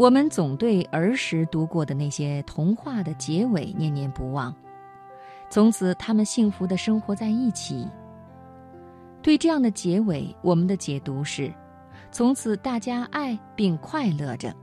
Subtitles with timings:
[0.00, 4.50] 我们总对儿时读过的那些童话的结尾念念不忘，
[5.50, 7.86] 从此他们幸福的生活在一起。
[9.20, 11.52] 对这样的结尾，我们的解读是：
[12.10, 14.56] 从此大家爱并快乐着。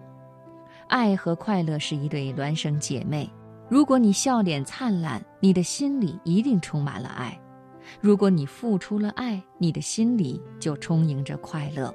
[0.88, 3.30] 爱和快乐是一对孪生姐妹。
[3.70, 7.40] 如果你笑脸灿烂，你的心里一定充满了爱；
[8.02, 11.94] 如果你付出了爱，你的心里就充盈着快乐。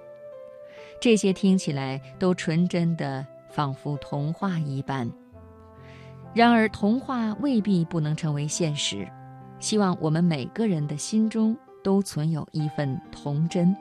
[1.01, 5.09] 这些听起来都纯真的，仿佛童话一般。
[6.35, 9.07] 然而，童话未必不能成为现实。
[9.61, 13.77] 希望我们每个人的心中都存有一份童真。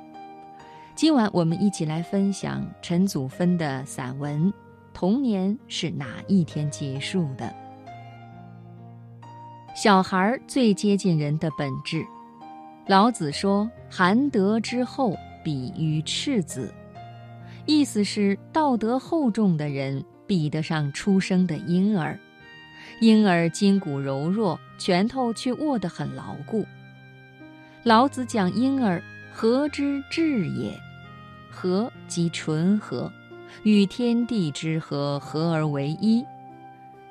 [0.94, 4.52] 今晚我们一起来分享陈祖芬的散文
[4.94, 7.46] 《童年是哪一天结束的》。
[9.74, 12.06] 小孩最接近人的本质。
[12.88, 16.72] 老子说：“含德之后，比于赤子。”
[17.66, 22.20] 意思是道德厚重的人比得上出生的婴儿。
[23.00, 26.66] 婴儿筋骨柔弱，拳头却握得很牢固。
[27.84, 29.02] 老子讲婴儿，
[29.34, 30.72] 和之至也？
[31.50, 33.12] 和即纯和，
[33.64, 36.24] 与天地之和合而为一。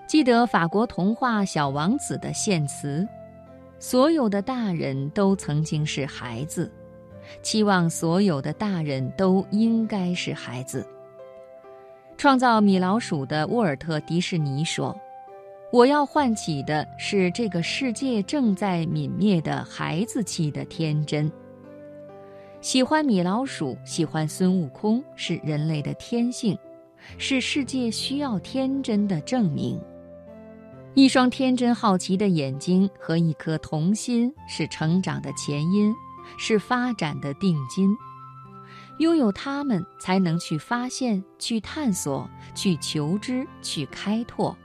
[0.07, 3.07] 记得法国童话《小王子》的献词：
[3.79, 6.73] 所有的大人都曾经是孩子，
[7.43, 10.87] 期望所有的大人都应该是孩子。
[12.17, 14.95] 创造米老鼠的沃尔特·迪士尼说
[15.73, 21.31] ：“我要唤起的是这个世界正在泯灭的孩子气的天真。
[22.61, 26.59] 喜欢米老鼠，喜欢孙悟空，是人类的天性，
[27.17, 29.81] 是世界需要天真的证明。”
[30.95, 35.95] 一双天真好奇的眼睛和一颗童心是成长的前因，
[36.37, 37.97] 是发展的定金。
[38.99, 44.57] 拥有它们，才能去发现、去探索、去求知、去开拓。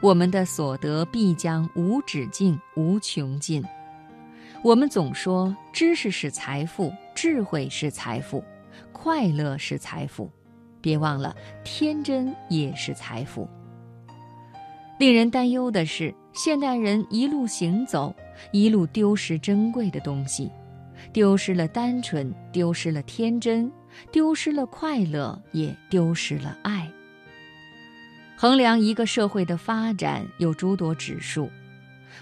[0.00, 3.64] 我们的所得必将无止境、无穷尽。
[4.62, 8.42] 我们总说知识是财富，智慧是财富，
[8.92, 10.30] 快乐是财富，
[10.80, 11.34] 别忘了
[11.64, 13.46] 天真也是财富。
[14.98, 18.14] 令人担忧的是，现代人一路行走，
[18.52, 20.50] 一路丢失珍贵的东西，
[21.12, 23.70] 丢失了单纯，丢失了天真，
[24.10, 26.90] 丢失了快乐，也丢失了爱。
[28.36, 31.50] 衡量一个社会的发展有诸多指数，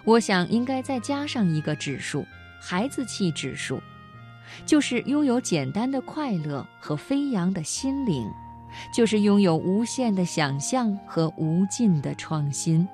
[0.04, 2.26] 我想应该再加上一个指数——
[2.60, 3.80] 孩子气指数，
[4.66, 8.30] 就是拥有简单的快乐和飞扬的心灵。
[8.90, 12.88] 就是拥有无限的想象和无尽的创新。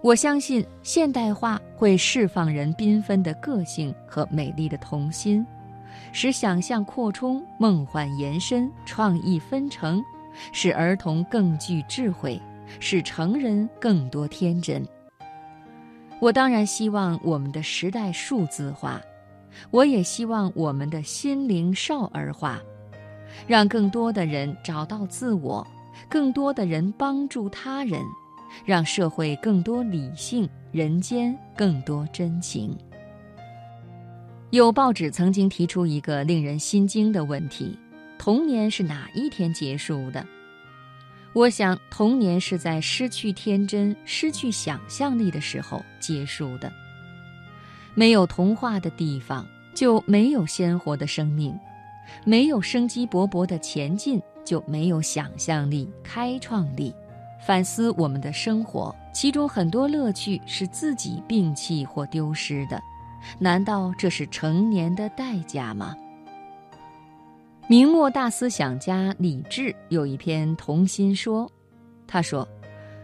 [0.00, 5.44] 我相信现代化会释放人缤纷的个性和美丽的童心，
[6.12, 10.00] 使想象扩充、梦幻延伸、创意纷呈，
[10.52, 12.40] 使儿童更具智慧，
[12.78, 14.86] 使成人更多天真。
[16.20, 19.00] 我当然希望我们的时代数字化，
[19.72, 22.60] 我也希望我们的心灵少儿化。
[23.48, 25.66] 让更多的人找到自我，
[26.08, 28.00] 更多的人帮助他人，
[28.64, 32.76] 让社会更多理性，人间更多真情。
[34.50, 37.78] 有报纸曾经提出一个令人心惊的问题：
[38.18, 40.24] 童年是哪一天结束的？
[41.34, 46.72] 我想，童年是在失去天真、失去想象力的时候结束的。
[47.94, 51.56] 没有童话的地方，就没有鲜活的生命。
[52.24, 56.94] 没有生机勃勃的前进，就没有想象力、开创力。
[57.40, 62.80] 反思我们的生活，其中很多乐趣是自己摒弃或丢失的，
[63.38, 65.96] 难道这是成年的代价吗？
[67.66, 71.46] 明末大思想家李治有一篇《童心说》，
[72.06, 72.46] 他说：“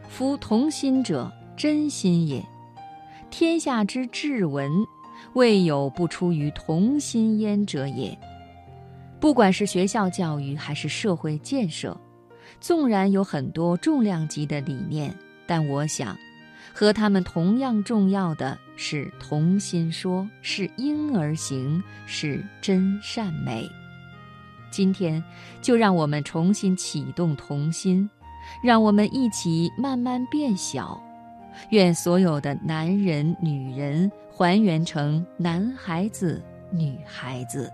[0.08, 2.42] 夫童心者，真心也。
[3.30, 4.70] 天下之至文，
[5.34, 8.16] 未有不出于童心焉者也。”
[9.20, 11.98] 不管是学校教育还是社会建设，
[12.64, 15.14] 纵然有很多重量级的理念，
[15.46, 16.16] 但我想，
[16.72, 23.68] 和他们同样重要的是童心说，是婴儿行，是真善美。
[24.70, 25.22] 今天，
[25.60, 28.08] 就让我们重新启动童心，
[28.62, 30.98] 让我们一起慢慢变小。
[31.68, 37.70] 愿所有的男人、女人还原成男孩子、女孩子。